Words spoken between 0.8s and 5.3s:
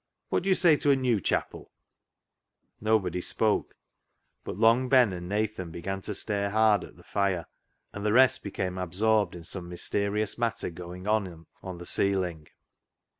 a new chapel?" Nobody spoke, but Long Ben and